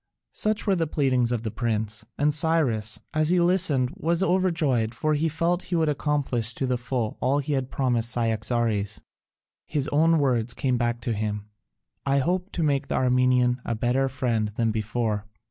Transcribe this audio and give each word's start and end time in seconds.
Such 0.31 0.65
were 0.65 0.75
the 0.75 0.87
pleadings 0.87 1.31
of 1.31 1.43
the 1.43 1.51
prince, 1.51 2.03
and 2.17 2.33
Cyrus, 2.33 3.01
as 3.13 3.29
he 3.29 3.39
listened, 3.39 3.91
was 3.95 4.23
overjoyed, 4.23 4.95
for 4.95 5.13
he 5.13 5.29
felt 5.29 5.61
he 5.65 5.75
would 5.75 5.89
accomplish 5.89 6.55
to 6.55 6.65
the 6.65 6.79
full 6.79 7.17
all 7.19 7.37
he 7.37 7.53
had 7.53 7.69
promised 7.69 8.09
Cyaxares; 8.09 9.01
his 9.67 9.87
own 9.89 10.17
words 10.17 10.55
came 10.55 10.75
back 10.79 11.01
to 11.01 11.13
him, 11.13 11.45
"I 12.03 12.17
hope 12.17 12.51
to 12.53 12.63
make 12.63 12.87
the 12.87 12.95
Armenian 12.95 13.61
a 13.63 13.75
better 13.75 14.09
friend 14.09 14.47
than 14.55 14.71
before." 14.71 15.27